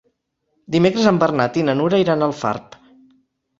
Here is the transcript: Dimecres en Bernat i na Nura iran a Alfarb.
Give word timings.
Dimecres 0.75 1.09
en 1.11 1.19
Bernat 1.25 1.61
i 1.63 1.67
na 1.69 1.77
Nura 1.83 2.01
iran 2.07 2.25
a 2.25 2.29
Alfarb. 2.33 2.81